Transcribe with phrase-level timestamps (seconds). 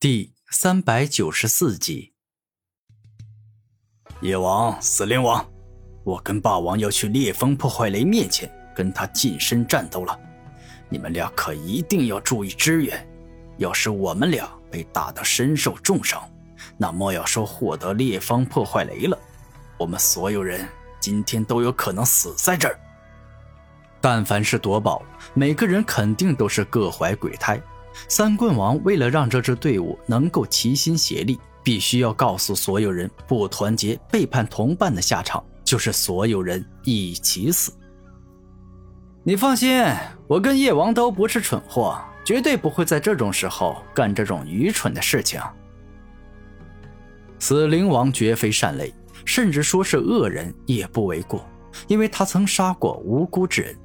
[0.00, 2.12] 第三百九十四集，
[4.20, 5.44] 野王、死灵王，
[6.04, 10.16] 我跟霸王要去烈风破坏雷面前跟他近身战斗了，
[10.88, 13.04] 你们俩可一定要注意支援。
[13.56, 16.22] 要是我们俩被打得身受重伤，
[16.76, 19.18] 那莫要说获得烈风破坏雷了，
[19.76, 20.64] 我们所有人
[21.00, 22.78] 今天都有可能死在这儿。
[24.00, 25.02] 但凡是夺宝，
[25.34, 27.60] 每个人肯定都是各怀鬼胎。
[28.06, 37.72] 三棍王为了让这支队伍能够齐心协力，必须要告诉所有人，不团结、背叛同伴的下场就是所有人一起死。
[39.24, 39.84] 你放心，
[40.26, 45.40] 我跟叶王都不是蠢货，绝对不会在这种时候干这种愚蠢的事情。
[47.38, 48.94] 死灵王绝非善类，
[49.24, 51.44] 甚至说是恶人也不为过，
[51.88, 53.76] 因为他曾杀过无辜之人，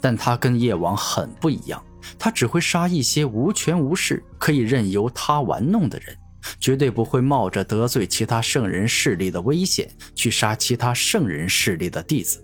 [0.00, 1.82] 但他跟叶王很不一样。
[2.18, 6.16] 他只会杀一些无权无势、可以任由他玩弄的人，
[6.60, 12.42] 绝对不会冒着得罪其他圣人势力的危险去杀其他圣人势力的弟子。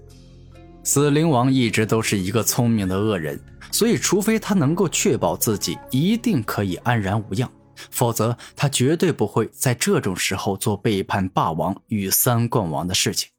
[0.84, 7.48] 死灵王一直都是一个聪明的恶人，所以除非他能够确保自己一定可以安然无恙，
[7.90, 13.30] 否则他绝对不会在这种时候做背叛霸王与三冠王的事情。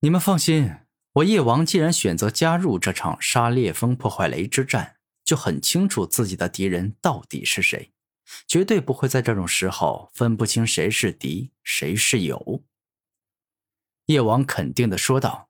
[0.00, 0.70] 你们放心。
[1.16, 7.92] 我叶王既然选择加入这场杀烈风破坏雷之战，就很清楚自己的敌人到底是谁，
[8.48, 12.62] 绝对不会在这种时候分不清谁是敌谁是友。
[14.06, 15.48] 叶王肯定的说道：“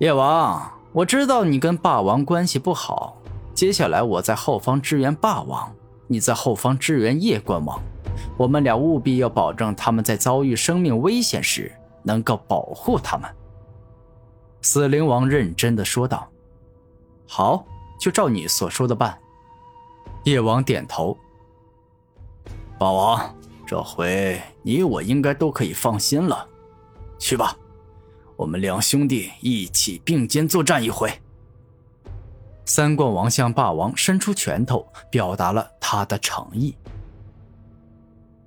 [0.00, 3.20] 叶王，我知道你跟霸王关系不好，
[3.54, 7.78] 接下来我在后方支援霸王，你在后方支援叶冠王，
[8.38, 11.70] 我们俩务必要保证他们在遭遇生命危险时
[12.02, 13.30] 能够保护他们。”
[14.62, 16.30] 死灵王认真的说道
[17.26, 17.64] ：“好，
[17.98, 19.18] 就照你所说的办。”
[20.24, 21.16] 夜王点头。
[22.78, 23.34] 霸王，
[23.66, 26.46] 这回你我应该都可以放心了。
[27.18, 27.56] 去吧，
[28.36, 31.10] 我们两兄弟一起并肩作战一回。
[32.64, 36.76] 三冠王向霸王伸出拳头，表达了他的诚意。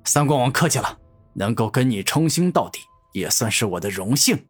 [0.05, 0.97] 三冠王客气了，
[1.33, 2.79] 能够跟你称兄道弟，
[3.13, 4.45] 也算是我的荣幸。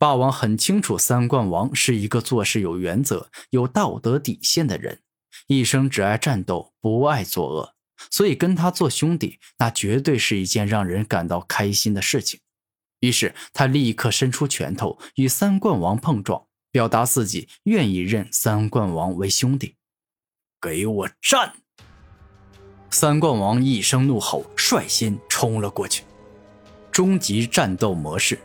[0.00, 5.00] 霸王很清楚，三冠王是一个做事有原则、有道德底线的人，
[5.46, 7.74] 一生只爱战斗，不爱作恶，
[8.10, 12.40] 所以跟他做兄弟，那绝对是一件让人感到开心的事情。
[13.00, 19.76] 于是他立刻伸出拳头与三冠王碰撞，表达自己愿意认三冠王为兄弟。
[20.62, 21.52] 给我战！
[22.88, 26.04] 三冠王一声怒吼，率先冲了过去，
[26.90, 28.38] 终极战斗模式。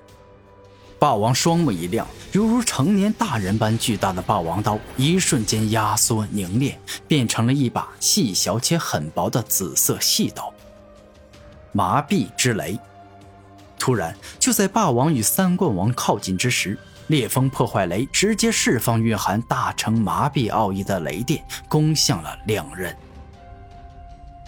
[0.97, 10.51] 霸王双目一亮，犹如成年大人般巨大的霸王刀，一瞬间压缩凝练，变成了一把细小且很薄的紫色细刀。
[11.73, 12.79] 麻痹之雷！
[13.77, 22.95] 突然，就在霸王与三冠王靠近之时，烈风破坏雷直接释放蕴含大成麻痹奥义的雷电，攻向了两人。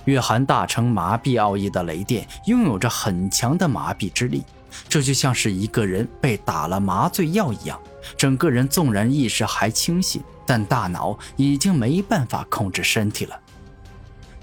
[0.05, 4.43] 蕴含大成麻痹奥义的雷电，拥有着很强的麻痹之力。
[4.87, 7.79] 这就像是一个人被打了麻醉药一样，
[8.17, 13.39] 整个人纵然意识还清醒，但大脑已经没办法控制身体了。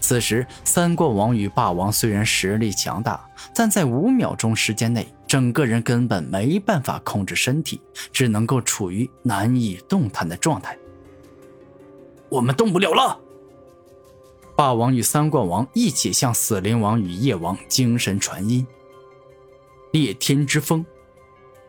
[0.01, 7.81] 此时，三冠王与霸王虽然实力强大，但在五秒钟时间内，整个人根本没办法控制身体，
[8.13, 10.77] 只能够处于难以动弹的状态。
[12.29, 13.19] 我们动不了了！
[14.55, 18.67] 霸王与三冠王一起向死灵王与夜王精神传音。
[19.95, 20.85] 裂天之风，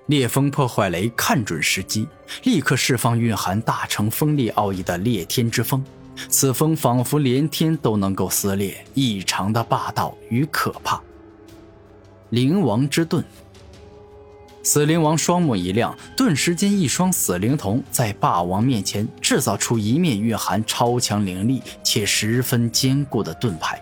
[0.07, 2.07] 烈风破坏雷看准时机，
[2.41, 5.85] 立刻释放蕴含大成锋利奥义的裂天之风。
[6.27, 10.99] 此风仿佛连天都能够撕裂，异常的霸道与可怕。
[12.31, 13.23] 灵王之盾，
[14.63, 23.79] 死灵王双目一亮，顿时间一双死灵瞳在霸王面前制造出一面蕴含超强灵力且十分坚固的盾牌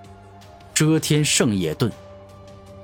[0.72, 1.92] ——遮天圣野盾。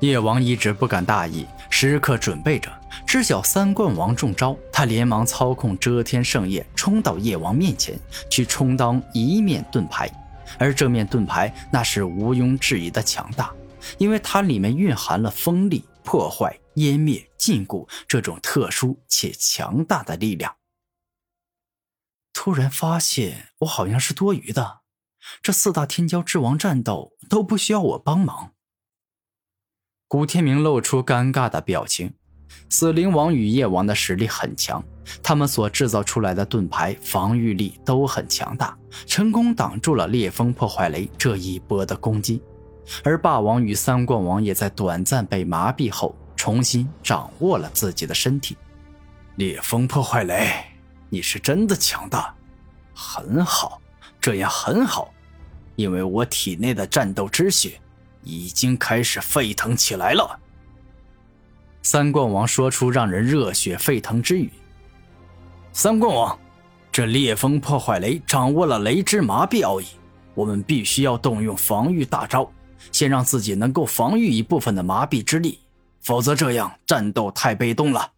[0.00, 2.70] 叶王一直不敢大意，时刻准备着。
[3.06, 7.98] 知晓三冠王中招，他连忙操控遮天圣夜冲到叶王面前，
[8.28, 10.10] 去充当一面盾牌。
[10.58, 13.52] 而这面盾牌那是毋庸置疑的强大，
[13.98, 20.56] 因为它里面蕴含了锋利、破坏、湮灭、禁锢这种特殊且强大的力量。
[22.32, 24.80] 突然发现我好像是多余的，
[25.40, 28.53] 这四大天骄之王战斗都不需要我帮忙。
[30.14, 32.12] 古天明露出尴尬的表情。
[32.68, 34.80] 死灵王与夜王的实力很强，
[35.24, 42.40] 他们所制造出来的盾牌防御力都很强大，成功挡住了烈风破坏雷这一波的攻击。
[43.02, 48.56] 而霸王与三冠王也在短暂被麻痹后，重新掌握了自己的身体。
[49.34, 50.48] 烈风破坏雷，
[51.08, 52.32] 你是真的强大，
[52.94, 53.82] 很好，
[54.20, 55.12] 这样很好，
[55.74, 57.80] 因为我体内的战斗之血
[58.24, 60.40] 已经开始沸腾起来了。
[61.82, 64.50] 三冠王说出让人热血沸腾之语。
[65.72, 66.38] 三冠王，
[66.90, 69.86] 这烈风破坏雷掌握了雷之麻痹奥义，
[70.34, 72.50] 我们必须要动用防御大招，
[72.90, 75.58] 先让自己能够防御一部分的麻痹之力，
[76.00, 78.12] 否则这样战斗太被动了。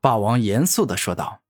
[0.00, 1.40] 霸王严肃的说道：“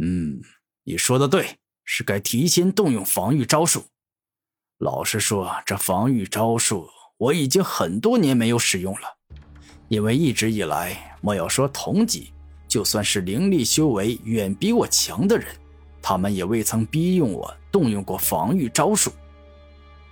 [0.00, 0.42] 嗯，
[0.82, 3.84] 你说的对，是该提前动用防御招数。
[4.84, 9.16] 老实说，这防御招数我已经很多年没有使用了。”
[9.88, 12.34] 因为一直以来，莫要说同级，
[12.68, 15.46] 就算是灵力修为远比我强的人，
[16.02, 19.10] 他们也未曾逼用我动用过防御招数。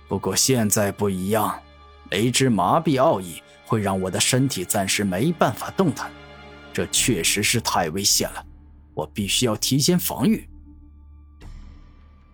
[0.07, 1.55] 不过现在不一样，
[2.09, 6.09] 雷之麻痹奥义会让我的身体暂时没办法动弹，
[6.73, 8.43] 这确实是太危险了，
[8.95, 10.49] 我必须要提前防御。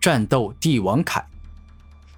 [0.00, 1.22] 战斗帝王铠。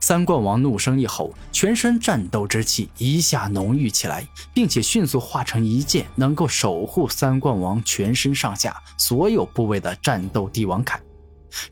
[0.02, 10.98] 三冠王怒声一吼，全身战斗之气一下浓郁起来，并且迅速化成一件能够守护三冠王全身上下所有部位的战斗帝王铠。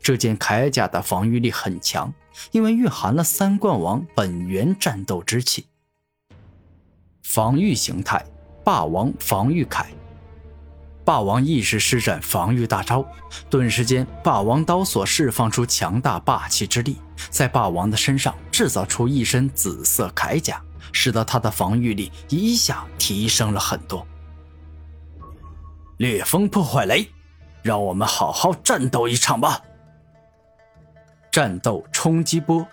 [0.01, 2.13] 这件铠甲的防御力很强，
[2.51, 5.65] 因为蕴含了三冠王本源战斗之气。
[7.23, 8.25] 防御形态：
[8.63, 9.87] 霸王防御铠。
[11.03, 13.03] 霸王意识施展防御大招，
[13.49, 16.97] 顿时间，霸王刀所释放出强大霸气之力，
[17.29, 20.61] 在霸王的身上制造出一身紫色铠甲，
[20.91, 24.05] 使得他的防御力一下提升了很多。
[25.97, 27.09] 烈风破坏雷，
[27.61, 29.59] 让我们好好战斗一场吧！
[31.31, 32.65] 战斗冲击波，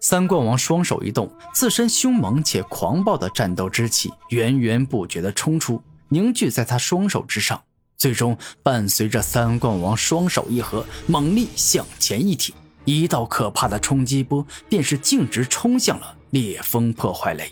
[0.00, 5.80] 三冠王双手一动，自身凶猛且狂暴的战斗之气源源不绝地冲出。
[6.12, 7.58] 凝聚在他双手之上，
[7.96, 12.54] 最终伴随着三冠王双手一合，猛力向前一挺，
[12.84, 17.50] 一道可怕的冲击波便是径直冲向了烈风破坏雷。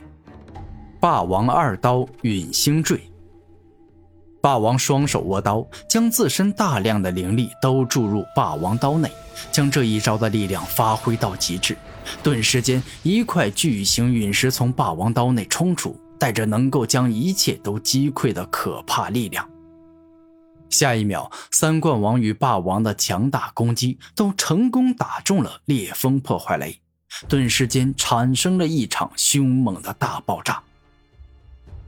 [1.01, 3.01] 霸王二刀陨星坠。
[4.43, 9.11] 霸王双手握刀，将自身大量的灵力都注入霸王刀内，
[9.51, 11.75] 将这一招的力量发挥到极致。
[12.23, 15.99] 顿时间，一块巨型陨石从霸王刀内冲出。
[16.21, 19.49] 带着能够将一切都击溃的可怕力量。
[20.69, 26.79] 下一秒，三冠王与霸王的强大攻击都成功打中了烈风破坏雷，
[27.27, 30.63] 顿时间产生了一场凶猛的大爆炸。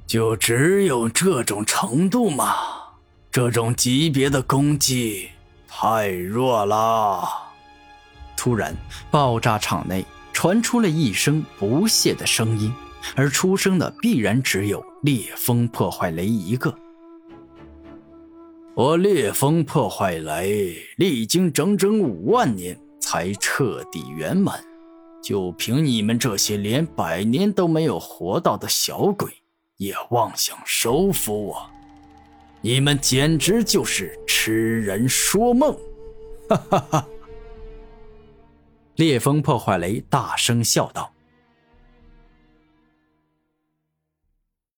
[0.06, 2.54] 就只有这种程度吗？
[3.30, 5.28] 这种级别的攻击
[5.68, 7.22] 太弱了。
[8.36, 8.74] 突然，
[9.10, 12.72] 爆炸场内传出了一声不屑的声音。
[13.14, 16.74] 而出生的必然只有烈风破坏雷一个。
[18.74, 24.64] 我烈风破坏雷历经整整五万年才彻底圆满，
[25.22, 29.30] 就凭你们这些连百年都没有活到的小鬼，
[29.76, 31.70] 也妄想收服我？
[32.62, 35.76] 你们简直就是痴人说梦！
[36.48, 37.08] 哈哈哈！
[38.96, 41.11] 烈风破坏雷大声笑道。